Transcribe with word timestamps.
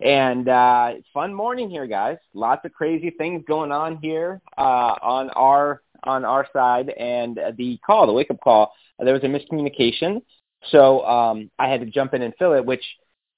and 0.00 0.48
uh, 0.48 0.92
fun 1.12 1.34
morning 1.34 1.68
here, 1.68 1.86
guys. 1.86 2.16
Lots 2.32 2.64
of 2.64 2.72
crazy 2.72 3.10
things 3.10 3.44
going 3.46 3.70
on 3.70 3.98
here 3.98 4.40
uh, 4.56 4.94
on 5.02 5.30
our 5.30 5.82
on 6.04 6.24
our 6.24 6.46
side. 6.52 6.90
And 6.90 7.38
the 7.56 7.78
call, 7.86 8.06
the 8.06 8.12
wake 8.12 8.30
up 8.30 8.40
call, 8.40 8.72
there 8.98 9.12
was 9.12 9.22
a 9.24 9.26
miscommunication, 9.26 10.22
so 10.70 11.04
um, 11.04 11.50
I 11.58 11.68
had 11.68 11.80
to 11.80 11.86
jump 11.86 12.14
in 12.14 12.22
and 12.22 12.34
fill 12.38 12.54
it. 12.54 12.64
Which 12.64 12.84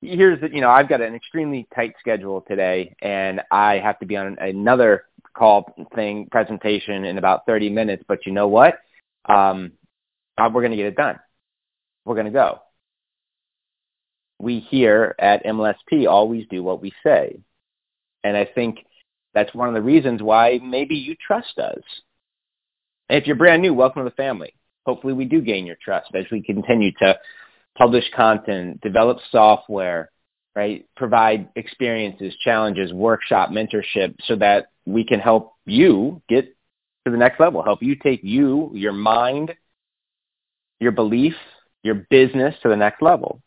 here's 0.00 0.41
the, 0.41 0.50
you 0.52 0.60
know 0.60 0.70
I've 0.70 0.88
got 0.88 1.00
an 1.00 1.14
extremely 1.14 1.66
tight 1.74 1.95
schedule 1.98 2.42
today, 2.42 2.94
and 3.02 3.41
I 3.50 3.78
have 3.78 3.98
to 3.98 4.06
be 4.06 4.16
on 4.16 4.38
another 4.38 5.05
call 5.34 5.74
thing 5.94 6.28
presentation 6.30 7.05
in 7.05 7.19
about 7.19 7.47
30 7.47 7.70
minutes. 7.70 8.05
But 8.06 8.24
you 8.27 8.33
know 8.33 8.48
what? 8.48 8.78
Um, 9.28 9.72
uh, 10.38 10.48
we're 10.52 10.62
going 10.62 10.72
to 10.72 10.77
get 10.77 10.86
it 10.86 10.97
done. 10.97 11.19
We're 12.05 12.14
going 12.14 12.27
to 12.27 12.33
go 12.33 12.60
we 14.42 14.59
here 14.59 15.14
at 15.20 15.45
MLSP 15.45 16.09
always 16.09 16.45
do 16.50 16.64
what 16.64 16.83
we 16.83 16.92
say. 17.05 17.38
And 18.24 18.37
I 18.37 18.45
think 18.45 18.78
that's 19.34 19.55
one 19.55 19.69
of 19.69 19.74
the 19.74 19.80
reasons 19.80 20.20
why 20.20 20.59
maybe 20.62 20.96
you 20.96 21.14
trust 21.24 21.58
us. 21.58 21.80
if 23.08 23.27
you're 23.27 23.36
brand 23.36 23.62
new, 23.62 23.72
welcome 23.72 24.03
to 24.03 24.11
the 24.11 24.16
family. 24.16 24.55
Hopefully 24.84 25.12
we 25.12 25.27
do 25.27 25.41
gain 25.41 25.64
your 25.64 25.77
trust 25.83 26.11
as 26.14 26.25
we 26.33 26.42
continue 26.42 26.91
to 26.98 27.19
publish 27.78 28.05
content, 28.16 28.81
develop 28.81 29.19
software, 29.31 30.11
right? 30.56 30.86
Provide 30.97 31.48
experiences, 31.55 32.34
challenges, 32.42 32.92
workshop, 32.92 33.50
mentorship 33.50 34.16
so 34.25 34.34
that 34.36 34.70
we 34.86 35.05
can 35.05 35.20
help 35.20 35.55
you 35.66 36.20
get 36.28 36.47
to 37.05 37.12
the 37.12 37.16
next 37.16 37.38
level, 37.38 37.62
help 37.62 37.83
you 37.83 37.94
take 37.94 38.25
you, 38.25 38.72
your 38.75 38.92
mind, 38.92 39.55
your 40.81 40.92
belief, 40.92 41.34
your 41.84 42.06
business 42.11 42.56
to 42.62 42.69
the 42.69 42.77
next 42.77 43.03
level 43.03 43.41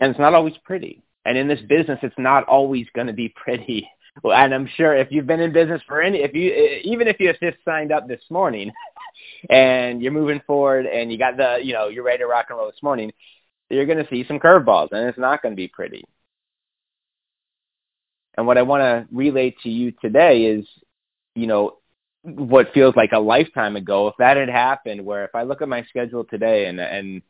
and 0.00 0.10
it's 0.10 0.20
not 0.20 0.34
always 0.34 0.54
pretty. 0.64 1.02
And 1.24 1.36
in 1.36 1.48
this 1.48 1.60
business, 1.68 1.98
it's 2.02 2.18
not 2.18 2.44
always 2.44 2.86
going 2.94 3.06
to 3.08 3.12
be 3.12 3.28
pretty. 3.28 3.88
And 4.24 4.52
I'm 4.52 4.68
sure 4.76 4.96
if 4.96 5.12
you've 5.12 5.28
been 5.28 5.38
in 5.38 5.52
business 5.52 5.80
for 5.86 6.02
any, 6.02 6.18
if 6.18 6.34
you, 6.34 6.50
eh, 6.50 6.80
even 6.82 7.06
if 7.06 7.20
you 7.20 7.28
have 7.28 7.38
just 7.38 7.56
signed 7.64 7.92
up 7.92 8.08
this 8.08 8.22
morning 8.30 8.72
and 9.50 10.02
you're 10.02 10.10
moving 10.10 10.40
forward 10.44 10.86
and 10.86 11.12
you 11.12 11.18
got 11.18 11.36
the, 11.36 11.58
you 11.62 11.72
know, 11.72 11.86
you're 11.86 12.02
ready 12.02 12.18
to 12.18 12.26
rock 12.26 12.46
and 12.48 12.58
roll 12.58 12.66
this 12.68 12.82
morning, 12.82 13.12
you're 13.70 13.86
going 13.86 14.04
to 14.04 14.10
see 14.10 14.24
some 14.26 14.40
curveballs 14.40 14.88
and 14.90 15.08
it's 15.08 15.18
not 15.18 15.40
going 15.40 15.52
to 15.52 15.56
be 15.56 15.68
pretty. 15.68 16.04
And 18.36 18.44
what 18.44 18.58
I 18.58 18.62
want 18.62 18.80
to 18.80 19.06
relate 19.16 19.56
to 19.62 19.68
you 19.68 19.92
today 19.92 20.46
is, 20.46 20.66
you 21.36 21.46
know, 21.46 21.76
what 22.22 22.72
feels 22.74 22.96
like 22.96 23.12
a 23.12 23.20
lifetime 23.20 23.76
ago, 23.76 24.08
if 24.08 24.14
that 24.18 24.36
had 24.36 24.48
happened, 24.48 25.04
where 25.04 25.24
if 25.24 25.34
I 25.34 25.44
look 25.44 25.62
at 25.62 25.68
my 25.68 25.84
schedule 25.84 26.24
today 26.24 26.66
and, 26.66 26.80
and, 26.80 27.22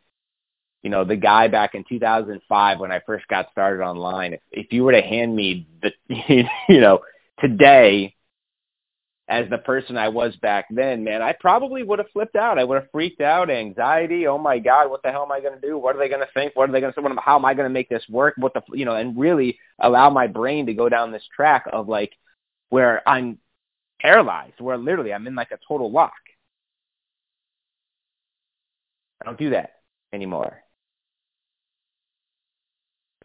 you 0.82 0.90
know, 0.90 1.04
the 1.04 1.16
guy 1.16 1.48
back 1.48 1.74
in 1.74 1.84
2005 1.88 2.78
when 2.78 2.92
I 2.92 3.00
first 3.00 3.26
got 3.28 3.50
started 3.50 3.82
online, 3.82 4.38
if, 4.52 4.72
you 4.72 4.84
were 4.84 4.92
to 4.92 5.02
hand 5.02 5.34
me 5.34 5.66
the, 5.82 5.92
you 6.68 6.80
know, 6.80 7.00
today 7.40 8.14
as 9.28 9.50
the 9.50 9.58
person 9.58 9.98
I 9.98 10.08
was 10.08 10.34
back 10.36 10.66
then, 10.70 11.04
man, 11.04 11.20
I 11.20 11.34
probably 11.38 11.82
would 11.82 11.98
have 11.98 12.10
flipped 12.12 12.36
out. 12.36 12.58
I 12.58 12.64
would 12.64 12.80
have 12.80 12.90
freaked 12.90 13.20
out, 13.20 13.50
anxiety. 13.50 14.26
Oh 14.26 14.38
my 14.38 14.58
God, 14.58 14.88
what 14.88 15.02
the 15.02 15.10
hell 15.10 15.24
am 15.24 15.32
I 15.32 15.40
going 15.40 15.60
to 15.60 15.66
do? 15.66 15.76
What 15.76 15.96
are 15.96 15.98
they 15.98 16.08
going 16.08 16.24
to 16.24 16.32
think? 16.32 16.56
What 16.56 16.70
are 16.70 16.72
they 16.72 16.80
going 16.80 16.92
to 16.92 17.00
say? 17.00 17.06
How 17.22 17.36
am 17.36 17.44
I 17.44 17.54
going 17.54 17.68
to 17.68 17.74
make 17.74 17.88
this 17.88 18.04
work? 18.08 18.34
What 18.38 18.54
the, 18.54 18.62
you 18.72 18.84
know, 18.84 18.94
and 18.94 19.18
really 19.18 19.58
allow 19.80 20.08
my 20.10 20.28
brain 20.28 20.66
to 20.66 20.74
go 20.74 20.88
down 20.88 21.12
this 21.12 21.26
track 21.34 21.66
of 21.70 21.88
like 21.88 22.12
where 22.70 23.06
I'm 23.06 23.38
paralyzed, 24.00 24.60
where 24.60 24.78
literally 24.78 25.12
I'm 25.12 25.26
in 25.26 25.34
like 25.34 25.50
a 25.50 25.58
total 25.66 25.90
lock. 25.90 26.12
I 29.20 29.26
don't 29.26 29.38
do 29.38 29.50
that 29.50 29.72
anymore 30.12 30.62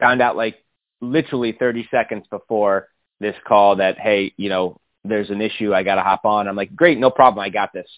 found 0.00 0.22
out 0.22 0.36
like 0.36 0.56
literally 1.00 1.52
30 1.52 1.88
seconds 1.90 2.26
before 2.30 2.88
this 3.20 3.36
call 3.46 3.76
that, 3.76 3.98
hey, 3.98 4.32
you 4.36 4.48
know, 4.48 4.80
there's 5.04 5.30
an 5.30 5.40
issue. 5.40 5.74
I 5.74 5.82
got 5.82 5.96
to 5.96 6.02
hop 6.02 6.24
on. 6.24 6.48
I'm 6.48 6.56
like, 6.56 6.74
great, 6.74 6.98
no 6.98 7.10
problem. 7.10 7.44
I 7.44 7.50
got 7.50 7.72
this. 7.72 7.88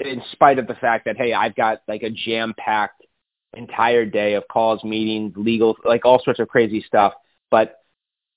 In 0.00 0.22
spite 0.32 0.58
of 0.58 0.66
the 0.66 0.74
fact 0.74 1.06
that, 1.06 1.16
hey, 1.16 1.32
I've 1.32 1.56
got 1.56 1.80
like 1.88 2.02
a 2.02 2.10
jam-packed 2.10 3.02
entire 3.54 4.04
day 4.04 4.34
of 4.34 4.44
calls, 4.48 4.84
meetings, 4.84 5.32
legal, 5.36 5.76
like 5.84 6.04
all 6.04 6.22
sorts 6.22 6.40
of 6.40 6.48
crazy 6.48 6.84
stuff. 6.86 7.14
But, 7.50 7.76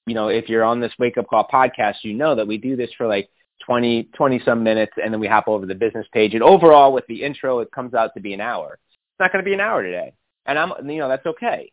you 0.06 0.14
know, 0.14 0.30
if 0.30 0.48
you're 0.48 0.64
on 0.64 0.80
this 0.80 0.94
wake 0.98 1.18
up 1.18 1.28
call 1.28 1.48
podcast, 1.52 1.96
you 2.04 2.14
know 2.14 2.36
that 2.36 2.48
we 2.48 2.58
do 2.58 2.78
this 2.78 2.92
for 2.98 3.08
like 3.08 3.30
20, 3.66 4.04
20 4.16 4.42
some 4.46 4.64
minutes 4.64 4.94
and 5.04 5.14
then 5.14 5.20
we 5.20 5.28
hop 5.28 5.50
over 5.50 5.66
the 5.66 5.76
business 5.76 6.08
page. 6.14 6.34
And 6.34 6.44
overall 6.44 6.94
with 6.94 7.06
the 7.08 7.24
intro, 7.24 7.60
it 7.60 7.72
comes 7.72 7.94
out 7.94 8.14
to 8.14 8.22
be 8.22 8.34
an 8.34 8.42
hour. 8.42 8.80
It's 8.82 9.20
not 9.20 9.34
going 9.34 9.44
to 9.44 9.50
be 9.50 9.54
an 9.54 9.60
hour 9.60 9.84
today. 9.84 10.14
And 10.46 10.58
I'm, 10.58 10.90
you 10.90 11.00
know, 11.00 11.10
that's 11.10 11.26
okay. 11.26 11.72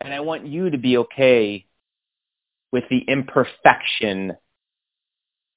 And 0.00 0.12
I 0.12 0.20
want 0.20 0.46
you 0.46 0.70
to 0.70 0.78
be 0.78 0.98
okay 0.98 1.66
with 2.72 2.84
the 2.90 2.98
imperfection 2.98 4.36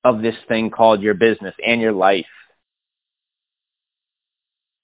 of 0.03 0.21
this 0.21 0.35
thing 0.47 0.69
called 0.69 1.01
your 1.01 1.13
business 1.13 1.55
and 1.65 1.81
your 1.81 1.91
life. 1.91 2.25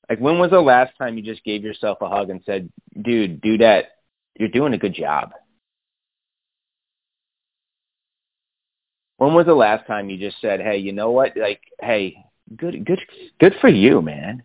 Like 0.10 0.20
when 0.20 0.38
was 0.38 0.52
the 0.52 0.62
last 0.62 0.98
time 0.98 1.18
you 1.18 1.24
just 1.24 1.44
gave 1.44 1.64
yourself 1.64 2.00
a 2.02 2.10
hug 2.10 2.30
and 2.30 2.42
said, 2.46 2.70
dude, 3.02 3.42
do 3.42 3.58
that. 3.60 3.86
You're 4.38 4.50
doing 4.50 4.74
a 4.74 4.78
good 4.78 4.94
job. 4.94 5.32
When 9.18 9.34
was 9.34 9.46
the 9.46 9.54
last 9.54 9.88
time 9.88 10.10
you 10.10 10.18
just 10.18 10.42
said, 10.42 10.60
hey, 10.60 10.78
you 10.78 10.92
know 10.92 11.12
what? 11.12 11.38
Like, 11.38 11.62
hey, 11.80 12.18
good, 12.56 12.86
good, 12.86 13.00
good 13.40 13.56
for 13.62 13.70
you, 13.70 14.02
man. 14.02 14.44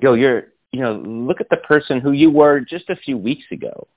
Yo, 0.00 0.14
you're, 0.14 0.48
you 0.72 0.80
know, 0.80 0.94
look 0.94 1.40
at 1.40 1.48
the 1.48 1.56
person 1.58 2.00
who 2.00 2.12
you 2.12 2.30
were 2.30 2.60
just 2.60 2.90
a 2.90 2.96
few 2.96 3.16
weeks 3.16 3.44
ago. 3.50 3.88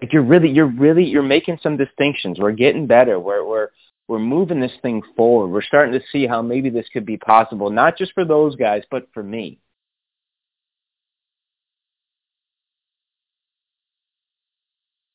Like 0.00 0.12
you're 0.12 0.22
really, 0.22 0.48
you're 0.48 0.66
really, 0.66 1.04
you're 1.04 1.22
making 1.22 1.58
some 1.62 1.76
distinctions. 1.76 2.38
We're 2.38 2.52
getting 2.52 2.86
better. 2.86 3.20
We're, 3.20 3.44
we're, 3.44 3.68
we're 4.08 4.18
moving 4.18 4.60
this 4.60 4.72
thing 4.82 5.02
forward. 5.16 5.48
We're 5.48 5.62
starting 5.62 5.92
to 5.92 6.04
see 6.10 6.26
how 6.26 6.42
maybe 6.42 6.70
this 6.70 6.88
could 6.92 7.06
be 7.06 7.16
possible, 7.16 7.70
not 7.70 7.98
just 7.98 8.12
for 8.14 8.24
those 8.24 8.56
guys, 8.56 8.82
but 8.90 9.08
for 9.12 9.22
me. 9.22 9.58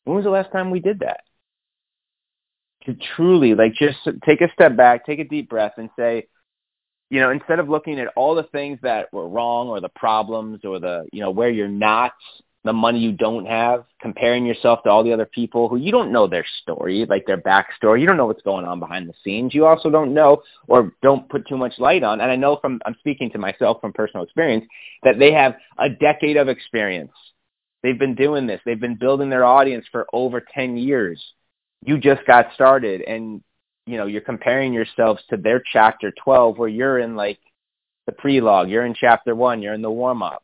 When 0.05 0.15
was 0.15 0.23
the 0.23 0.29
last 0.29 0.51
time 0.51 0.69
we 0.69 0.79
did 0.79 0.99
that? 0.99 1.21
To 2.85 2.95
truly, 3.15 3.55
like, 3.55 3.73
just 3.73 3.97
take 4.23 4.41
a 4.41 4.51
step 4.53 4.77
back, 4.77 5.05
take 5.05 5.19
a 5.19 5.23
deep 5.23 5.49
breath, 5.49 5.73
and 5.77 5.89
say, 5.97 6.27
you 7.09 7.19
know, 7.19 7.31
instead 7.31 7.59
of 7.59 7.69
looking 7.69 7.99
at 7.99 8.07
all 8.15 8.35
the 8.35 8.43
things 8.43 8.79
that 8.81 9.11
were 9.13 9.27
wrong 9.27 9.67
or 9.67 9.79
the 9.79 9.89
problems 9.89 10.61
or 10.63 10.79
the, 10.79 11.07
you 11.11 11.21
know, 11.21 11.31
where 11.31 11.49
you're 11.49 11.67
not, 11.67 12.13
the 12.63 12.73
money 12.73 12.99
you 12.99 13.11
don't 13.11 13.45
have, 13.45 13.85
comparing 14.01 14.43
yourself 14.43 14.81
to 14.83 14.89
all 14.89 15.03
the 15.03 15.13
other 15.13 15.27
people 15.27 15.69
who 15.69 15.77
you 15.77 15.91
don't 15.91 16.11
know 16.11 16.25
their 16.25 16.45
story, 16.63 17.05
like 17.07 17.25
their 17.27 17.37
backstory. 17.37 18.01
You 18.01 18.07
don't 18.07 18.17
know 18.17 18.25
what's 18.25 18.41
going 18.41 18.65
on 18.65 18.79
behind 18.79 19.07
the 19.07 19.13
scenes. 19.23 19.53
You 19.53 19.67
also 19.67 19.91
don't 19.91 20.15
know 20.15 20.41
or 20.67 20.91
don't 21.03 21.29
put 21.29 21.47
too 21.47 21.57
much 21.57 21.73
light 21.77 22.01
on. 22.01 22.21
And 22.21 22.31
I 22.31 22.35
know 22.35 22.57
from, 22.59 22.81
I'm 22.85 22.95
speaking 22.99 23.29
to 23.31 23.37
myself 23.37 23.81
from 23.81 23.93
personal 23.93 24.23
experience, 24.23 24.65
that 25.03 25.19
they 25.19 25.31
have 25.31 25.55
a 25.77 25.89
decade 25.89 26.37
of 26.37 26.49
experience. 26.49 27.11
They've 27.83 27.99
been 27.99 28.15
doing 28.15 28.47
this. 28.47 28.61
They've 28.65 28.79
been 28.79 28.97
building 28.97 29.29
their 29.29 29.45
audience 29.45 29.85
for 29.91 30.07
over 30.11 30.41
10 30.41 30.75
years. 30.75 31.23
You 31.85 31.99
just 31.99 32.25
got 32.25 32.47
started 32.55 33.01
and 33.01 33.43
you 33.85 33.97
know, 33.97 34.05
you're 34.05 34.21
comparing 34.21 34.73
yourselves 34.73 35.21
to 35.29 35.37
their 35.37 35.61
chapter 35.71 36.11
12 36.23 36.57
where 36.57 36.69
you're 36.69 36.99
in 36.99 37.15
like 37.15 37.39
the 38.05 38.11
prelogue, 38.11 38.69
you're 38.69 38.85
in 38.85 38.95
chapter 38.95 39.35
1, 39.35 39.61
you're 39.61 39.73
in 39.73 39.81
the 39.81 39.91
warm 39.91 40.23
up. 40.23 40.43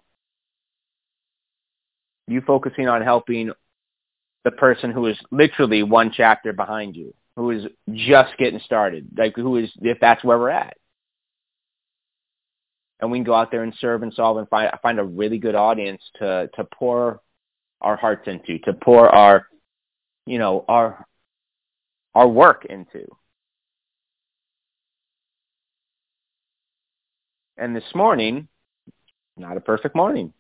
You 2.28 2.42
focusing 2.42 2.88
on 2.88 3.02
helping 3.02 3.52
the 4.44 4.52
person 4.52 4.92
who 4.92 5.08
is 5.08 5.18
literally 5.32 5.84
one 5.84 6.12
chapter 6.16 6.54
behind 6.54 6.96
you, 6.96 7.14
who 7.36 7.52
is 7.52 7.66
just 7.92 8.38
getting 8.38 8.60
started, 8.64 9.10
like 9.18 9.36
who 9.36 9.58
is 9.58 9.72
if 9.82 10.00
that's 10.00 10.24
where 10.24 10.38
we're 10.38 10.50
at. 10.50 10.78
And 13.00 13.12
we 13.12 13.18
can 13.18 13.24
go 13.24 13.34
out 13.34 13.50
there 13.52 13.64
and 13.64 13.74
serve 13.80 14.04
and 14.04 14.14
solve 14.14 14.38
and 14.38 14.48
find 14.50 14.72
find 14.82 15.00
a 15.00 15.04
really 15.04 15.40
good 15.40 15.56
audience 15.56 16.02
to 16.20 16.50
to 16.56 16.64
pour 16.64 17.20
our 17.82 17.96
hearts 17.98 18.28
into, 18.28 18.60
to 18.60 18.74
pour 18.74 19.10
our 19.10 19.48
you 20.26 20.38
know, 20.38 20.66
our 20.68 21.06
our 22.14 22.28
work 22.28 22.66
into. 22.66 23.08
And 27.62 27.76
this 27.76 27.84
morning, 27.94 28.48
not 29.38 29.56
a 29.56 29.62
perfect 29.62 29.96
morning. 29.96 30.34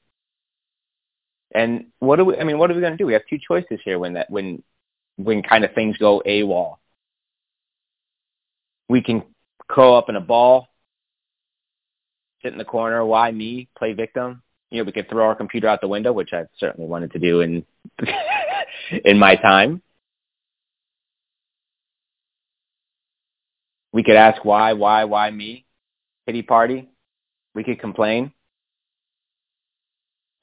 And 1.53 1.91
what 1.99 2.15
do 2.15 2.25
we? 2.25 2.35
I 2.35 2.43
mean, 2.43 2.57
what 2.57 2.71
are 2.71 2.73
we 2.73 2.81
going 2.81 2.93
to 2.93 2.97
do? 2.97 3.05
We 3.05 3.13
have 3.13 3.21
two 3.29 3.37
choices 3.47 3.79
here 3.85 3.99
when 3.99 4.13
that 4.13 4.27
when 4.31 4.63
when 5.17 5.43
kind 5.43 5.63
of 5.63 5.71
things 5.75 5.97
go 5.97 6.23
AWOL. 6.25 6.77
We 8.89 9.03
can 9.03 9.21
curl 9.67 9.95
up 9.95 10.09
in 10.09 10.15
a 10.15 10.21
ball, 10.21 10.67
sit 12.41 12.53
in 12.53 12.57
the 12.57 12.65
corner. 12.65 13.05
Why 13.05 13.29
me? 13.29 13.69
Play 13.77 13.93
victim. 13.93 14.41
You 14.71 14.79
know, 14.79 14.85
we 14.85 14.91
could 14.91 15.07
throw 15.07 15.25
our 15.25 15.35
computer 15.35 15.67
out 15.67 15.79
the 15.79 15.87
window, 15.87 16.13
which 16.13 16.33
I've 16.33 16.49
certainly 16.57 16.89
wanted 16.89 17.11
to 17.11 17.19
do 17.19 17.41
in 17.41 17.63
in 19.05 19.19
my 19.19 19.35
time. 19.35 19.83
We 23.93 24.01
could 24.01 24.15
ask 24.15 24.43
why, 24.43 24.73
why, 24.73 25.03
why 25.03 25.29
me? 25.29 25.65
Pity 26.25 26.41
party. 26.41 26.87
We 27.53 27.63
could 27.63 27.79
complain. 27.79 28.31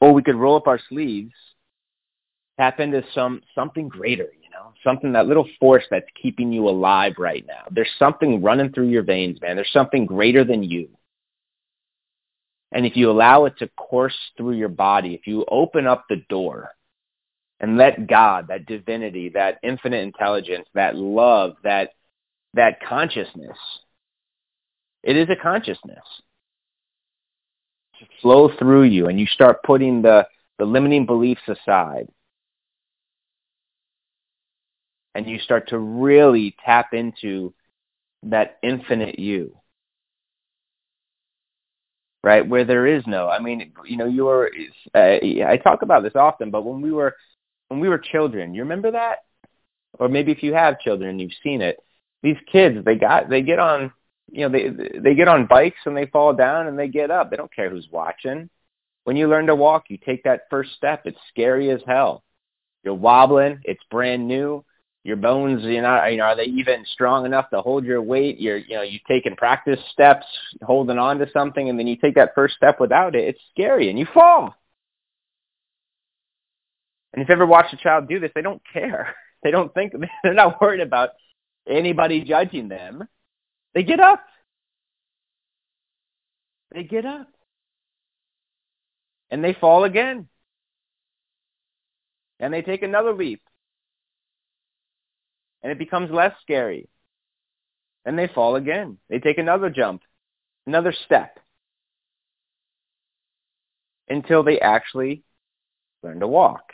Or 0.00 0.12
we 0.12 0.22
could 0.22 0.36
roll 0.36 0.56
up 0.56 0.68
our 0.68 0.80
sleeves, 0.88 1.32
tap 2.58 2.78
into 2.78 3.02
some 3.14 3.42
something 3.54 3.88
greater, 3.88 4.28
you 4.40 4.50
know, 4.50 4.72
something 4.84 5.12
that 5.12 5.26
little 5.26 5.48
force 5.58 5.84
that's 5.90 6.06
keeping 6.20 6.52
you 6.52 6.68
alive 6.68 7.14
right 7.18 7.44
now. 7.46 7.64
There's 7.70 7.90
something 7.98 8.42
running 8.42 8.72
through 8.72 8.88
your 8.88 9.02
veins, 9.02 9.40
man. 9.40 9.56
There's 9.56 9.72
something 9.72 10.06
greater 10.06 10.44
than 10.44 10.62
you. 10.62 10.88
And 12.70 12.84
if 12.84 12.96
you 12.96 13.10
allow 13.10 13.46
it 13.46 13.58
to 13.58 13.68
course 13.68 14.16
through 14.36 14.52
your 14.52 14.68
body, 14.68 15.14
if 15.14 15.26
you 15.26 15.44
open 15.48 15.86
up 15.86 16.04
the 16.08 16.22
door 16.28 16.70
and 17.60 17.76
let 17.76 18.06
God, 18.06 18.48
that 18.48 18.66
divinity, 18.66 19.30
that 19.30 19.58
infinite 19.62 20.02
intelligence, 20.02 20.68
that 20.74 20.94
love, 20.94 21.56
that 21.64 21.90
that 22.54 22.80
consciousness, 22.86 23.56
it 25.02 25.16
is 25.16 25.28
a 25.30 25.36
consciousness, 25.36 26.04
flow 28.20 28.50
through 28.58 28.84
you 28.84 29.06
and 29.08 29.18
you 29.18 29.26
start 29.26 29.62
putting 29.62 30.02
the, 30.02 30.26
the 30.58 30.64
limiting 30.64 31.06
beliefs 31.06 31.42
aside. 31.48 32.08
And 35.14 35.26
you 35.28 35.38
start 35.38 35.68
to 35.70 35.78
really 35.78 36.54
tap 36.64 36.94
into 36.94 37.52
that 38.24 38.58
infinite 38.62 39.18
you. 39.18 39.56
Right? 42.22 42.46
Where 42.46 42.64
there 42.64 42.86
is 42.86 43.04
no 43.06 43.28
i 43.28 43.38
mean 43.38 43.72
you 43.86 43.96
know 43.96 44.06
you 44.06 44.24
were 44.24 44.50
uh, 44.94 44.98
i 44.98 45.58
talk 45.62 45.82
about 45.82 46.02
this 46.02 46.16
often 46.16 46.50
but 46.50 46.64
when 46.64 46.82
we 46.82 46.90
were 46.90 47.14
when 47.68 47.80
we 47.80 47.88
were 47.88 47.98
children 47.98 48.54
you 48.54 48.62
remember 48.62 48.90
that? 48.90 49.18
Or 49.98 50.08
maybe 50.08 50.32
if 50.32 50.42
you 50.42 50.52
have 50.52 50.80
children 50.80 51.18
you've 51.18 51.32
seen 51.42 51.62
it. 51.62 51.78
These 52.22 52.36
kids 52.50 52.84
they 52.84 52.96
got 52.96 53.30
they 53.30 53.42
get 53.42 53.58
on 53.60 53.92
you 54.30 54.42
know 54.42 54.50
they 54.50 54.98
they 54.98 55.14
get 55.14 55.28
on 55.28 55.46
bikes 55.46 55.78
and 55.84 55.96
they 55.96 56.06
fall 56.06 56.34
down 56.34 56.66
and 56.66 56.78
they 56.78 56.88
get 56.88 57.10
up. 57.10 57.30
They 57.30 57.36
don't 57.36 57.54
care 57.54 57.70
who's 57.70 57.88
watching. 57.90 58.48
When 59.04 59.16
you 59.16 59.28
learn 59.28 59.46
to 59.46 59.54
walk 59.54 59.84
you 59.88 59.98
take 59.98 60.24
that 60.24 60.42
first 60.50 60.72
step. 60.76 61.02
It's 61.04 61.18
scary 61.30 61.70
as 61.70 61.80
hell. 61.86 62.22
You're 62.84 62.94
wobbling. 62.94 63.60
It's 63.64 63.82
brand 63.90 64.26
new. 64.28 64.64
Your 65.04 65.16
bones 65.16 65.62
you 65.62 65.80
know, 65.80 66.04
you 66.06 66.18
know 66.18 66.24
are 66.24 66.36
they 66.36 66.44
even 66.44 66.84
strong 66.92 67.24
enough 67.24 67.48
to 67.50 67.62
hold 67.62 67.84
your 67.84 68.02
weight? 68.02 68.38
You're 68.38 68.58
you 68.58 68.76
know 68.76 68.82
you 68.82 68.98
taking 69.08 69.36
practice 69.36 69.80
steps 69.92 70.26
holding 70.62 70.98
on 70.98 71.18
to 71.18 71.30
something 71.32 71.68
and 71.68 71.78
then 71.78 71.86
you 71.86 71.96
take 71.96 72.16
that 72.16 72.34
first 72.34 72.56
step 72.56 72.78
without 72.80 73.14
it. 73.14 73.28
It's 73.28 73.40
scary 73.50 73.88
and 73.88 73.98
you 73.98 74.06
fall. 74.12 74.54
And 77.12 77.22
if 77.22 77.28
you 77.28 77.34
ever 77.34 77.46
watched 77.46 77.72
a 77.72 77.78
child 77.78 78.08
do 78.08 78.20
this 78.20 78.32
they 78.34 78.42
don't 78.42 78.62
care. 78.72 79.14
They 79.40 79.52
don't 79.52 79.72
think 79.72 79.92
they're 80.24 80.34
not 80.34 80.60
worried 80.60 80.80
about 80.80 81.10
anybody 81.64 82.22
judging 82.22 82.66
them 82.68 83.06
they 83.74 83.82
get 83.82 84.00
up 84.00 84.24
they 86.74 86.84
get 86.84 87.06
up 87.06 87.28
and 89.30 89.42
they 89.42 89.54
fall 89.54 89.84
again 89.84 90.28
and 92.40 92.52
they 92.52 92.62
take 92.62 92.82
another 92.82 93.12
leap 93.12 93.42
and 95.62 95.72
it 95.72 95.78
becomes 95.78 96.10
less 96.10 96.32
scary. 96.42 96.88
And 98.04 98.18
they 98.18 98.28
fall 98.28 98.56
again. 98.56 98.98
They 99.08 99.18
take 99.18 99.38
another 99.38 99.70
jump, 99.70 100.02
another 100.66 100.94
step, 101.04 101.38
until 104.08 104.42
they 104.42 104.60
actually 104.60 105.24
learn 106.02 106.20
to 106.20 106.28
walk. 106.28 106.72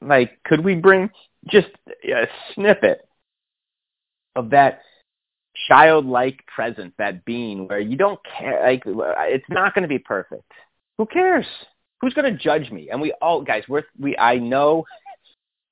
Like, 0.00 0.38
could 0.44 0.64
we 0.64 0.74
bring 0.76 1.10
just 1.48 1.68
a 2.04 2.28
snippet 2.54 3.08
of 4.36 4.50
that 4.50 4.82
childlike 5.68 6.44
presence, 6.54 6.92
that 6.98 7.24
being 7.24 7.66
where 7.66 7.80
you 7.80 7.96
don't 7.96 8.20
care, 8.38 8.62
like, 8.64 8.82
it's 8.86 9.48
not 9.48 9.74
going 9.74 9.82
to 9.82 9.88
be 9.88 9.98
perfect. 9.98 10.52
Who 10.98 11.06
cares? 11.06 11.46
Who's 12.00 12.14
going 12.14 12.30
to 12.30 12.38
judge 12.38 12.70
me? 12.70 12.90
And 12.90 13.00
we 13.00 13.12
all, 13.20 13.42
guys, 13.42 13.64
we're, 13.68 13.84
we, 13.98 14.16
I 14.18 14.36
know 14.36 14.84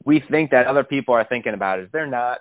we 0.04 0.22
think 0.30 0.50
that 0.50 0.66
other 0.66 0.84
people 0.84 1.14
are 1.14 1.24
thinking 1.24 1.54
about 1.54 1.78
it. 1.78 1.90
They're 1.92 2.06
not. 2.06 2.40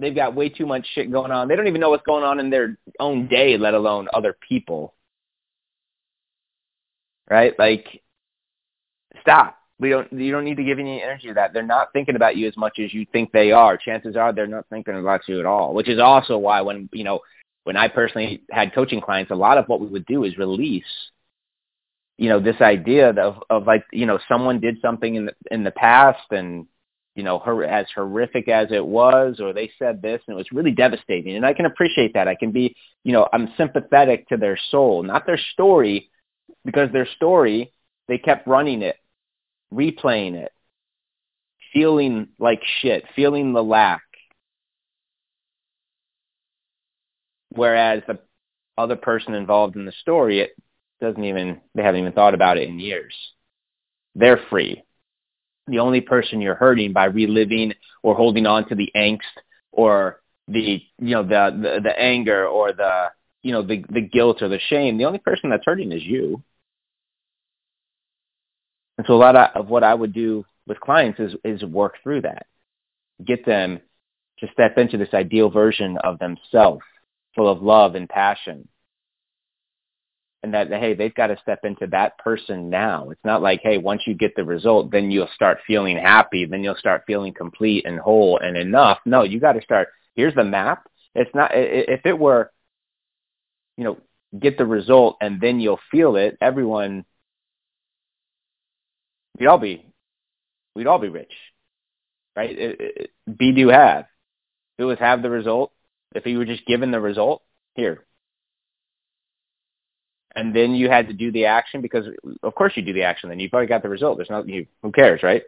They've 0.00 0.14
got 0.14 0.36
way 0.36 0.48
too 0.48 0.64
much 0.64 0.86
shit 0.94 1.10
going 1.10 1.32
on. 1.32 1.48
They 1.48 1.56
don't 1.56 1.66
even 1.66 1.80
know 1.80 1.90
what's 1.90 2.06
going 2.06 2.22
on 2.22 2.38
in 2.38 2.50
their 2.50 2.78
own 3.00 3.26
day, 3.26 3.58
let 3.58 3.74
alone 3.74 4.08
other 4.12 4.36
people. 4.48 4.94
Right? 7.28 7.58
Like, 7.58 8.02
stop. 9.20 9.58
We 9.80 9.90
don't. 9.90 10.12
You 10.12 10.32
don't 10.32 10.44
need 10.44 10.56
to 10.56 10.64
give 10.64 10.78
any 10.78 11.02
energy 11.02 11.28
to 11.28 11.34
that. 11.34 11.52
They're 11.52 11.62
not 11.62 11.92
thinking 11.92 12.16
about 12.16 12.36
you 12.36 12.48
as 12.48 12.56
much 12.56 12.78
as 12.78 12.92
you 12.92 13.06
think 13.12 13.30
they 13.30 13.52
are. 13.52 13.76
Chances 13.76 14.16
are 14.16 14.32
they're 14.32 14.46
not 14.46 14.66
thinking 14.70 14.98
about 14.98 15.20
you 15.28 15.38
at 15.38 15.46
all. 15.46 15.72
Which 15.72 15.88
is 15.88 16.00
also 16.00 16.36
why 16.36 16.60
when 16.62 16.88
you 16.92 17.04
know 17.04 17.20
when 17.64 17.76
I 17.76 17.86
personally 17.88 18.42
had 18.50 18.74
coaching 18.74 19.00
clients, 19.00 19.30
a 19.30 19.36
lot 19.36 19.56
of 19.56 19.66
what 19.68 19.80
we 19.80 19.86
would 19.86 20.06
do 20.06 20.24
is 20.24 20.36
release 20.36 20.84
you 22.18 22.28
know 22.28 22.40
this 22.40 22.60
idea 22.60 23.10
of 23.10 23.36
of 23.48 23.66
like 23.66 23.84
you 23.92 24.04
know 24.04 24.18
someone 24.28 24.60
did 24.60 24.76
something 24.82 25.14
in 25.14 25.26
the 25.26 25.34
in 25.50 25.64
the 25.64 25.70
past 25.70 26.30
and 26.32 26.66
you 27.14 27.22
know 27.22 27.38
her 27.38 27.64
as 27.64 27.86
horrific 27.94 28.48
as 28.48 28.68
it 28.70 28.84
was 28.84 29.40
or 29.40 29.52
they 29.52 29.70
said 29.78 30.02
this 30.02 30.20
and 30.26 30.34
it 30.34 30.36
was 30.36 30.52
really 30.52 30.72
devastating 30.72 31.36
and 31.36 31.46
i 31.46 31.54
can 31.54 31.66
appreciate 31.66 32.12
that 32.12 32.28
i 32.28 32.34
can 32.34 32.50
be 32.50 32.76
you 33.04 33.12
know 33.12 33.28
i'm 33.32 33.48
sympathetic 33.56 34.28
to 34.28 34.36
their 34.36 34.58
soul 34.70 35.02
not 35.02 35.24
their 35.26 35.38
story 35.52 36.10
because 36.64 36.90
their 36.92 37.08
story 37.16 37.72
they 38.08 38.18
kept 38.18 38.46
running 38.46 38.82
it 38.82 38.96
replaying 39.72 40.34
it 40.34 40.52
feeling 41.72 42.28
like 42.38 42.60
shit 42.80 43.04
feeling 43.14 43.52
the 43.52 43.62
lack 43.62 44.02
whereas 47.50 48.02
the 48.06 48.18
other 48.76 48.96
person 48.96 49.34
involved 49.34 49.76
in 49.76 49.84
the 49.84 49.92
story 50.00 50.40
it 50.40 50.52
doesn't 51.00 51.24
even 51.24 51.60
they 51.74 51.82
haven't 51.82 52.00
even 52.00 52.12
thought 52.12 52.34
about 52.34 52.58
it 52.58 52.68
in 52.68 52.78
years. 52.78 53.14
They're 54.14 54.40
free. 54.50 54.82
The 55.66 55.78
only 55.80 56.00
person 56.00 56.40
you're 56.40 56.54
hurting 56.54 56.92
by 56.92 57.04
reliving 57.06 57.74
or 58.02 58.14
holding 58.14 58.46
on 58.46 58.68
to 58.68 58.74
the 58.74 58.90
angst 58.96 59.20
or 59.70 60.20
the 60.48 60.80
you 60.98 61.14
know 61.14 61.22
the 61.22 61.56
the, 61.60 61.80
the 61.82 61.98
anger 61.98 62.46
or 62.46 62.72
the 62.72 63.08
you 63.42 63.52
know 63.52 63.62
the 63.62 63.84
the 63.90 64.00
guilt 64.00 64.42
or 64.42 64.48
the 64.48 64.60
shame, 64.68 64.98
the 64.98 65.04
only 65.04 65.18
person 65.18 65.50
that's 65.50 65.64
hurting 65.64 65.92
is 65.92 66.02
you. 66.02 66.42
And 68.98 69.06
so 69.06 69.14
a 69.14 69.16
lot 69.16 69.36
of 69.56 69.68
what 69.68 69.84
I 69.84 69.94
would 69.94 70.12
do 70.12 70.44
with 70.66 70.80
clients 70.80 71.18
is 71.20 71.34
is 71.44 71.62
work 71.62 71.94
through 72.02 72.22
that, 72.22 72.46
get 73.24 73.46
them 73.46 73.80
to 74.40 74.48
step 74.52 74.76
into 74.76 74.98
this 74.98 75.14
ideal 75.14 75.50
version 75.50 75.96
of 75.98 76.18
themselves, 76.18 76.82
full 77.34 77.50
of 77.50 77.62
love 77.62 77.94
and 77.94 78.08
passion, 78.08 78.68
and 80.42 80.54
that 80.54 80.68
hey 80.68 80.94
they've 80.94 81.14
got 81.14 81.28
to 81.28 81.38
step 81.42 81.60
into 81.64 81.86
that 81.88 82.18
person 82.18 82.70
now. 82.70 83.10
It's 83.10 83.24
not 83.24 83.42
like 83.42 83.60
hey 83.62 83.78
once 83.78 84.02
you 84.06 84.14
get 84.14 84.34
the 84.36 84.44
result 84.44 84.90
then 84.90 85.10
you'll 85.10 85.28
start 85.34 85.58
feeling 85.66 85.96
happy 85.96 86.44
then 86.44 86.62
you'll 86.62 86.76
start 86.76 87.02
feeling 87.06 87.34
complete 87.34 87.86
and 87.86 87.98
whole 87.98 88.38
and 88.38 88.56
enough. 88.56 88.98
No 89.04 89.22
you 89.22 89.40
got 89.40 89.52
to 89.52 89.62
start 89.62 89.88
here's 90.14 90.34
the 90.34 90.44
map. 90.44 90.88
It's 91.14 91.34
not 91.34 91.52
if 91.54 92.00
it 92.04 92.18
were 92.18 92.50
you 93.76 93.84
know 93.84 93.98
get 94.38 94.58
the 94.58 94.66
result 94.66 95.16
and 95.20 95.40
then 95.40 95.60
you'll 95.60 95.80
feel 95.90 96.16
it 96.16 96.36
everyone 96.40 97.04
we'd 99.38 99.46
all 99.46 99.58
be 99.58 99.86
we'd 100.74 100.86
all 100.86 100.98
be 100.98 101.08
rich 101.08 101.32
right? 102.38 102.56
It, 102.56 102.76
it, 102.78 103.36
be 103.36 103.52
do 103.52 103.68
have? 103.68 104.04
If 104.76 104.82
it 104.82 104.84
was 104.84 104.98
have 105.00 105.22
the 105.22 105.30
result 105.30 105.72
if 106.14 106.24
you 106.24 106.38
were 106.38 106.44
just 106.46 106.64
given 106.66 106.90
the 106.90 107.00
result 107.00 107.42
here. 107.74 108.04
And 110.34 110.54
then 110.54 110.74
you 110.74 110.88
had 110.88 111.08
to 111.08 111.12
do 111.12 111.32
the 111.32 111.46
action 111.46 111.82
because 111.82 112.06
of 112.42 112.54
course 112.54 112.72
you 112.76 112.82
do 112.82 112.92
the 112.92 113.02
action 113.02 113.28
then 113.28 113.40
you've 113.40 113.52
already 113.52 113.68
got 113.68 113.82
the 113.82 113.88
result. 113.88 114.18
There's 114.18 114.30
no 114.30 114.44
you 114.44 114.66
who 114.82 114.92
cares 114.92 115.22
right? 115.22 115.42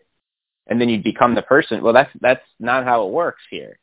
And 0.66 0.80
then 0.80 0.88
you'd 0.88 1.04
become 1.04 1.34
the 1.34 1.42
person. 1.42 1.82
Well 1.82 1.92
that's 1.92 2.10
that's 2.20 2.44
not 2.58 2.84
how 2.84 3.06
it 3.06 3.12
works 3.12 3.42
here. 3.50 3.78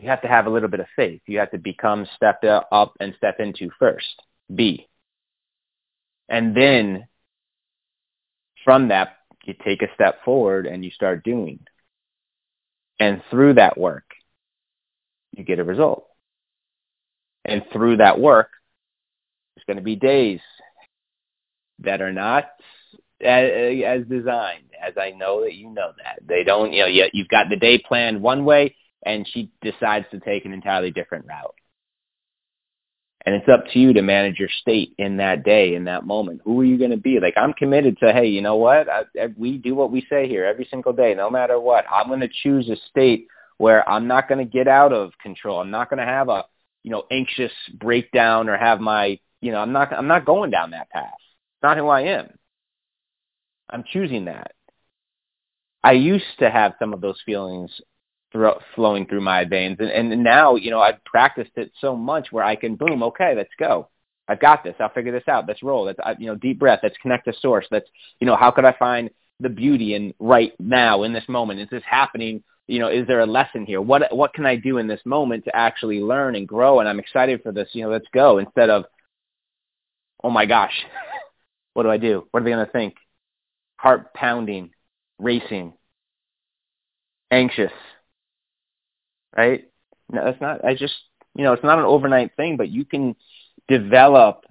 You 0.00 0.08
have 0.08 0.22
to 0.22 0.28
have 0.28 0.46
a 0.46 0.50
little 0.50 0.68
bit 0.68 0.80
of 0.80 0.86
faith. 0.94 1.22
You 1.26 1.38
have 1.38 1.50
to 1.52 1.58
become 1.58 2.06
step 2.16 2.42
up 2.44 2.94
and 3.00 3.14
step 3.16 3.40
into 3.40 3.70
first 3.78 4.22
be 4.54 4.88
and 6.28 6.54
then 6.54 7.06
from 8.64 8.88
that 8.88 9.16
you 9.44 9.54
take 9.64 9.82
a 9.82 9.92
step 9.94 10.24
forward 10.24 10.66
and 10.66 10.84
you 10.84 10.90
start 10.90 11.24
doing 11.24 11.60
and 13.00 13.22
through 13.30 13.54
that 13.54 13.78
work 13.78 14.04
you 15.32 15.44
get 15.44 15.58
a 15.58 15.64
result 15.64 16.06
and 17.44 17.62
through 17.72 17.96
that 17.96 18.20
work 18.20 18.50
There's 19.54 19.64
going 19.66 19.78
to 19.78 19.82
be 19.82 19.96
days 19.96 20.40
that 21.80 22.00
are 22.00 22.12
not 22.12 22.44
as, 23.24 24.04
designed, 24.08 24.70
as 24.80 24.94
I 25.00 25.10
know 25.10 25.42
that 25.42 25.54
you 25.54 25.70
know 25.70 25.92
that. 26.02 26.20
They 26.26 26.44
don't, 26.44 26.72
you 26.72 26.82
know, 26.82 26.88
you, 26.88 27.06
you've 27.12 27.28
got 27.28 27.48
the 27.48 27.56
day 27.56 27.78
planned 27.78 28.20
one 28.20 28.44
way, 28.44 28.76
and 29.04 29.26
she 29.28 29.50
decides 29.62 30.06
to 30.10 30.20
take 30.20 30.44
an 30.44 30.52
entirely 30.52 30.90
different 30.90 31.26
route. 31.26 31.54
And 33.24 33.34
it's 33.36 33.48
up 33.48 33.64
to 33.72 33.78
you 33.78 33.92
to 33.92 34.02
manage 34.02 34.38
your 34.38 34.48
state 34.60 34.94
in 34.98 35.18
that 35.18 35.44
day, 35.44 35.74
in 35.74 35.84
that 35.84 36.04
moment. 36.04 36.40
Who 36.44 36.60
are 36.60 36.64
you 36.64 36.76
going 36.76 36.90
to 36.90 36.96
be? 36.96 37.20
Like, 37.20 37.34
I'm 37.36 37.52
committed 37.52 37.96
to, 37.98 38.12
hey, 38.12 38.26
you 38.26 38.40
know 38.40 38.56
what? 38.56 38.88
I, 38.88 39.02
I, 39.20 39.28
we 39.36 39.58
do 39.58 39.74
what 39.74 39.92
we 39.92 40.04
say 40.10 40.28
here 40.28 40.44
every 40.44 40.66
single 40.70 40.92
day, 40.92 41.14
no 41.14 41.30
matter 41.30 41.60
what. 41.60 41.84
I'm 41.90 42.08
going 42.08 42.20
to 42.20 42.28
choose 42.42 42.68
a 42.68 42.76
state 42.90 43.28
where 43.58 43.88
I'm 43.88 44.08
not 44.08 44.28
going 44.28 44.44
to 44.44 44.50
get 44.50 44.66
out 44.66 44.92
of 44.92 45.12
control. 45.22 45.60
I'm 45.60 45.70
not 45.70 45.88
going 45.88 45.98
to 45.98 46.04
have 46.04 46.28
a, 46.28 46.44
you 46.82 46.90
know, 46.90 47.04
anxious 47.12 47.52
breakdown 47.74 48.48
or 48.48 48.56
have 48.56 48.80
my, 48.80 49.20
you 49.40 49.52
know, 49.52 49.58
I'm 49.58 49.72
not, 49.72 49.92
I'm 49.92 50.08
not 50.08 50.24
going 50.24 50.50
down 50.50 50.72
that 50.72 50.90
path. 50.90 51.14
It's 51.14 51.62
not 51.62 51.76
who 51.76 51.86
I 51.88 52.02
am. 52.02 52.28
I'm 53.70 53.84
choosing 53.92 54.24
that. 54.24 54.52
I 55.84 55.92
used 55.92 56.24
to 56.40 56.50
have 56.50 56.74
some 56.78 56.92
of 56.92 57.00
those 57.00 57.20
feelings 57.24 57.70
flowing 58.74 59.06
through 59.06 59.20
my 59.20 59.44
veins. 59.44 59.76
And, 59.80 59.90
and 59.90 60.22
now, 60.22 60.56
you 60.56 60.70
know, 60.70 60.80
I've 60.80 61.02
practiced 61.04 61.52
it 61.56 61.72
so 61.80 61.96
much 61.96 62.28
where 62.30 62.44
I 62.44 62.56
can, 62.56 62.76
boom, 62.76 63.02
okay, 63.04 63.34
let's 63.36 63.52
go. 63.58 63.88
I've 64.28 64.40
got 64.40 64.64
this. 64.64 64.74
I'll 64.80 64.88
figure 64.88 65.12
this 65.12 65.28
out. 65.28 65.46
Let's 65.46 65.62
roll. 65.62 65.84
Let's, 65.84 65.98
you 66.18 66.26
know, 66.26 66.36
deep 66.36 66.58
breath. 66.58 66.80
Let's 66.82 66.96
connect 66.98 67.26
to 67.26 67.34
source. 67.40 67.66
Let's, 67.70 67.88
you 68.20 68.26
know, 68.26 68.36
how 68.36 68.50
could 68.50 68.64
I 68.64 68.72
find 68.78 69.10
the 69.40 69.48
beauty 69.48 69.94
in 69.94 70.14
right 70.18 70.52
now 70.58 71.02
in 71.02 71.12
this 71.12 71.28
moment? 71.28 71.60
Is 71.60 71.68
this 71.70 71.82
happening? 71.88 72.42
You 72.68 72.78
know, 72.78 72.88
is 72.88 73.06
there 73.06 73.20
a 73.20 73.26
lesson 73.26 73.66
here? 73.66 73.80
What, 73.80 74.14
what 74.14 74.32
can 74.32 74.46
I 74.46 74.56
do 74.56 74.78
in 74.78 74.86
this 74.86 75.00
moment 75.04 75.44
to 75.44 75.56
actually 75.56 76.00
learn 76.00 76.36
and 76.36 76.46
grow? 76.46 76.80
And 76.80 76.88
I'm 76.88 77.00
excited 77.00 77.42
for 77.42 77.52
this. 77.52 77.68
You 77.72 77.84
know, 77.84 77.90
let's 77.90 78.06
go 78.14 78.38
instead 78.38 78.70
of, 78.70 78.84
oh 80.22 80.30
my 80.30 80.46
gosh, 80.46 80.74
what 81.74 81.82
do 81.82 81.90
I 81.90 81.98
do? 81.98 82.26
What 82.30 82.40
are 82.40 82.44
they 82.44 82.52
going 82.52 82.64
to 82.64 82.72
think? 82.72 82.94
Heart 83.76 84.14
pounding, 84.14 84.70
racing, 85.18 85.74
anxious, 87.32 87.72
right? 89.36 89.68
No, 90.10 90.26
it's 90.26 90.40
not. 90.40 90.64
I 90.64 90.74
just, 90.74 90.94
you 91.34 91.44
know, 91.44 91.52
it's 91.52 91.64
not 91.64 91.78
an 91.78 91.84
overnight 91.84 92.36
thing, 92.36 92.56
but 92.56 92.68
you 92.68 92.84
can 92.84 93.16
develop 93.68 94.44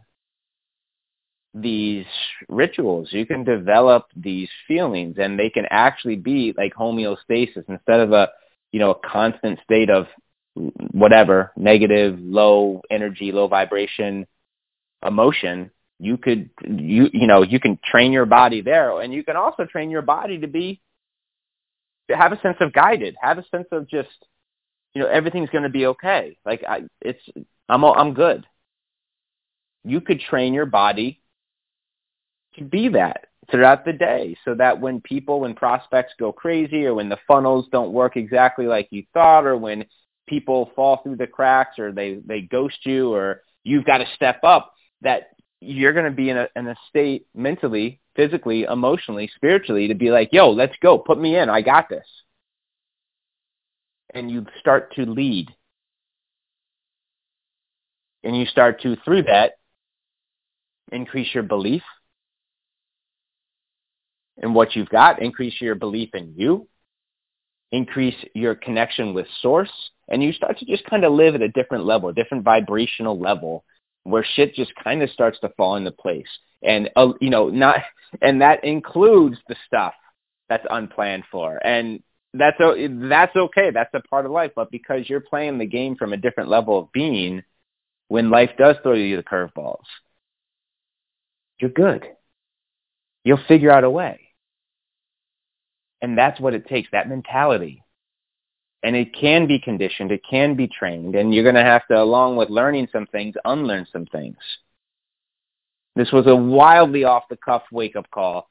these 1.54 2.06
rituals. 2.48 3.10
You 3.12 3.26
can 3.26 3.44
develop 3.44 4.06
these 4.16 4.50
feelings, 4.68 5.18
and 5.20 5.38
they 5.38 5.50
can 5.50 5.66
actually 5.70 6.16
be 6.16 6.54
like 6.58 6.74
homeostasis 6.74 7.66
instead 7.68 8.00
of 8.00 8.12
a, 8.14 8.30
you 8.72 8.80
know, 8.80 8.92
a 8.92 9.08
constant 9.08 9.60
state 9.64 9.90
of 9.90 10.08
whatever 10.92 11.52
negative, 11.56 12.18
low 12.20 12.82
energy, 12.90 13.32
low 13.32 13.48
vibration 13.48 14.26
emotion. 15.06 15.72
You 16.00 16.18
could, 16.18 16.50
you, 16.66 17.10
you 17.14 17.28
know, 17.28 17.44
you 17.44 17.60
can 17.60 17.78
train 17.84 18.12
your 18.12 18.26
body 18.26 18.62
there, 18.62 19.00
and 19.02 19.14
you 19.14 19.24
can 19.24 19.36
also 19.36 19.66
train 19.66 19.92
your 19.92 20.02
body 20.02 20.40
to 20.40 20.48
be, 20.48 20.82
to 22.10 22.18
have 22.18 22.32
a 22.32 22.42
sense 22.42 22.58
of 22.60 22.74
guided, 22.74 23.16
have 23.22 23.38
a 23.38 23.46
sense 23.50 23.68
of 23.72 23.88
just 23.88 24.10
you 24.94 25.02
know 25.02 25.08
everything's 25.08 25.50
going 25.50 25.64
to 25.64 25.70
be 25.70 25.86
okay. 25.88 26.38
Like 26.46 26.64
I, 26.68 26.84
it's 27.02 27.22
I'm 27.70 27.84
I'm 27.84 28.14
good. 28.14 28.46
You 29.84 30.02
could 30.02 30.20
train 30.20 30.54
your 30.54 30.66
body 30.66 31.22
to 32.56 32.64
be 32.64 32.90
that 32.90 33.26
throughout 33.50 33.86
the 33.86 33.94
day 33.94 34.36
so 34.46 34.54
that 34.56 34.80
when 34.80 35.02
people 35.02 35.42
when 35.42 35.54
prospects 35.54 36.14
go 36.20 36.32
crazy 36.32 36.86
or 36.86 36.94
when 36.94 37.10
the 37.10 37.18
funnels 37.28 37.68
don't 37.72 37.94
work 37.94 38.16
exactly 38.18 38.66
like 38.68 38.88
you 38.92 39.04
thought 39.14 39.46
or 39.46 39.58
when 39.58 39.86
people 40.28 40.72
fall 40.76 41.02
through 41.02 41.16
the 41.16 41.28
cracks 41.28 41.80
or 41.80 41.92
they 41.92 42.20
they 42.26 42.42
ghost 42.42 42.86
you 42.86 43.12
or 43.12 43.42
you've 43.64 43.86
got 43.86 43.98
to 43.98 44.06
step 44.16 44.40
up 44.44 44.74
that 45.02 45.32
you're 45.60 45.94
going 45.94 46.06
to 46.06 46.12
be 46.12 46.30
in 46.30 46.38
a 46.38 46.48
in 46.56 46.68
a 46.68 46.76
state 46.90 47.26
mentally 47.34 48.00
physically 48.16 48.64
emotionally 48.64 49.30
spiritually 49.36 49.88
to 49.88 49.96
be 49.96 50.12
like 50.12 50.30
yo 50.32 50.50
let's 50.52 50.76
go 50.82 50.98
put 50.98 51.20
me 51.20 51.36
in 51.38 51.50
i 51.50 51.62
got 51.62 51.90
this 51.90 52.06
and 54.14 54.30
you 54.30 54.46
start 54.60 54.94
to 54.96 55.06
lead. 55.06 55.50
And 58.24 58.36
you 58.38 58.46
start 58.46 58.82
to, 58.82 58.96
through 59.04 59.24
that, 59.24 59.54
increase 60.92 61.34
your 61.34 61.44
belief 61.44 61.82
in 64.38 64.54
what 64.54 64.76
you've 64.76 64.90
got, 64.90 65.22
increase 65.22 65.60
your 65.60 65.76
belief 65.76 66.10
in 66.14 66.34
you, 66.36 66.68
increase 67.72 68.16
your 68.34 68.56
connection 68.56 69.14
with 69.14 69.28
source, 69.42 69.72
and 70.08 70.22
you 70.22 70.34
start 70.34 70.58
to 70.60 70.66
just 70.66 70.86
kind 70.86 71.06
of 71.06 71.14
live 71.14 71.36
at 71.36 71.42
a 71.42 71.50
different 71.50 71.86
level, 71.86 72.10
a 72.10 72.14
different 72.14 72.44
vibrational 72.44 73.20
level 73.20 73.64
where 74.04 74.26
shit 74.36 74.54
just 74.54 74.72
kind 74.84 75.02
of 75.02 75.10
starts 75.12 75.40
to 75.40 75.50
fall 75.58 75.76
into 75.76 75.92
place. 75.92 76.28
And, 76.64 76.90
uh, 76.96 77.14
you 77.22 77.30
know, 77.30 77.50
not, 77.50 77.78
and 78.22 78.42
that 78.42 78.64
includes 78.64 79.38
the 79.48 79.56
stuff 79.66 79.94
that's 80.50 80.66
unplanned 80.70 81.24
for. 81.32 81.66
And 81.66 82.04
that's 82.34 82.58
that's 82.60 83.36
okay. 83.36 83.72
That's 83.72 83.94
a 83.94 84.02
part 84.02 84.26
of 84.26 84.32
life. 84.32 84.52
But 84.56 84.72
because 84.72 85.10
you're 85.10 85.20
playing 85.20 85.58
the 85.58 85.66
game 85.66 85.96
from 85.96 86.14
a 86.14 86.18
different 86.18 86.50
level 86.50 86.80
of 86.80 86.92
being, 86.92 87.44
when 88.08 88.30
life 88.30 88.52
does 88.58 88.76
throw 88.84 88.94
you 88.94 89.18
the 89.18 89.24
curveballs, 89.24 89.84
you're 91.60 91.70
good. 91.70 92.06
You'll 93.24 93.40
figure 93.48 93.72
out 93.72 93.84
a 93.84 93.90
way. 93.90 94.20
And 96.02 96.18
that's 96.18 96.40
what 96.40 96.54
it 96.54 96.68
takes, 96.68 96.90
that 96.92 97.08
mentality. 97.08 97.84
And 98.84 98.96
it 98.96 99.14
can 99.14 99.48
be 99.48 99.60
conditioned, 99.60 100.12
it 100.12 100.22
can 100.28 100.56
be 100.56 100.68
trained, 100.68 101.16
and 101.16 101.34
you're 101.34 101.44
going 101.44 101.54
to 101.54 101.62
have 101.62 101.86
to, 101.88 102.02
along 102.02 102.38
with 102.38 102.50
learning 102.50 102.88
some 102.92 103.06
things, 103.06 103.36
unlearn 103.46 103.86
some 103.94 104.08
things. 104.08 104.38
This 105.96 106.12
was 106.12 106.26
a 106.26 106.36
wildly 106.36 107.04
off-the-cuff 107.04 107.64
wake-up 107.72 108.10
call 108.10 108.50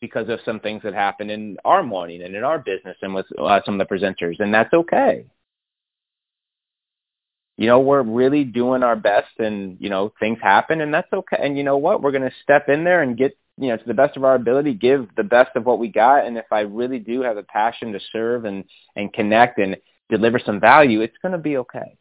because 0.00 0.28
of 0.28 0.40
some 0.44 0.60
things 0.60 0.82
that 0.82 0.94
happened 0.94 1.30
in 1.30 1.56
our 1.64 1.82
morning 1.82 2.22
and 2.22 2.34
in 2.34 2.44
our 2.44 2.58
business 2.58 2.96
and 3.02 3.14
with 3.14 3.26
uh, 3.38 3.60
some 3.64 3.80
of 3.80 3.88
the 3.88 3.94
presenters, 3.94 4.40
and 4.40 4.52
that's 4.52 4.72
okay. 4.72 5.26
You 7.56 7.66
know, 7.66 7.80
we're 7.80 8.02
really 8.02 8.44
doing 8.44 8.84
our 8.84 8.94
best 8.94 9.32
and, 9.38 9.76
you 9.80 9.90
know, 9.90 10.12
things 10.20 10.38
happen 10.40 10.80
and 10.80 10.94
that's 10.94 11.12
okay. 11.12 11.38
And 11.42 11.58
you 11.58 11.64
know 11.64 11.76
what? 11.76 12.02
We're 12.02 12.12
going 12.12 12.22
to 12.22 12.36
step 12.44 12.68
in 12.68 12.84
there 12.84 13.02
and 13.02 13.16
get, 13.16 13.36
you 13.56 13.68
know, 13.68 13.76
to 13.76 13.84
the 13.84 13.94
best 13.94 14.16
of 14.16 14.22
our 14.22 14.36
ability, 14.36 14.74
give 14.74 15.08
the 15.16 15.24
best 15.24 15.56
of 15.56 15.66
what 15.66 15.80
we 15.80 15.88
got. 15.88 16.24
And 16.24 16.38
if 16.38 16.44
I 16.52 16.60
really 16.60 17.00
do 17.00 17.22
have 17.22 17.36
a 17.36 17.42
passion 17.42 17.92
to 17.94 18.00
serve 18.12 18.44
and, 18.44 18.64
and 18.94 19.12
connect 19.12 19.58
and 19.58 19.76
deliver 20.08 20.38
some 20.38 20.60
value, 20.60 21.00
it's 21.00 21.16
going 21.20 21.32
to 21.32 21.38
be 21.38 21.56
okay. 21.56 21.98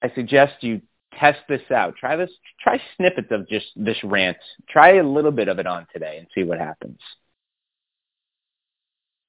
I 0.00 0.12
suggest 0.14 0.62
you 0.62 0.82
test 1.18 1.40
this 1.48 1.62
out. 1.70 1.96
Try 1.96 2.16
this. 2.16 2.30
Try 2.62 2.80
snippets 2.96 3.28
of 3.30 3.48
just 3.48 3.66
this 3.76 3.96
rant. 4.04 4.36
Try 4.68 4.96
a 4.96 5.02
little 5.02 5.32
bit 5.32 5.48
of 5.48 5.58
it 5.58 5.66
on 5.66 5.86
today 5.92 6.18
and 6.18 6.26
see 6.34 6.44
what 6.44 6.58
happens. 6.58 6.98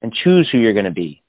And 0.02 0.14
choose 0.14 0.50
who 0.52 0.58
you're 0.58 0.74
going 0.74 0.86
to 0.86 0.92
be 0.92 1.24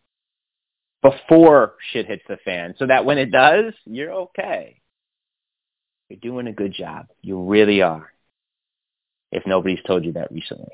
before 1.04 1.75
shit 1.92 2.06
hits 2.06 2.23
the 2.26 2.38
fan, 2.44 2.75
so 2.78 2.87
that 2.87 3.04
when 3.04 3.18
it 3.18 3.30
does, 3.30 3.75
you're 3.84 4.12
okay. 4.12 4.80
You're 6.08 6.18
doing 6.18 6.46
a 6.46 6.52
good 6.52 6.73
job. 6.73 7.08
You 7.20 7.44
really 7.44 7.82
are. 7.82 8.11
If 9.30 9.46
nobody's 9.46 9.82
told 9.87 10.04
you 10.04 10.12
that 10.12 10.32
recently. 10.32 10.73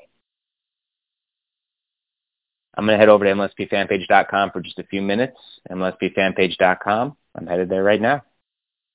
I'm 2.77 2.85
going 2.85 2.97
to 2.97 2.99
head 2.99 3.09
over 3.09 3.25
to 3.25 3.31
MLSPfanpage.com 3.31 4.51
for 4.51 4.61
just 4.61 4.79
a 4.79 4.83
few 4.83 5.01
minutes. 5.01 5.37
MLSPfanpage.com. 5.69 7.17
I'm 7.35 7.47
headed 7.47 7.69
there 7.69 7.83
right 7.83 8.01
now. 8.01 8.23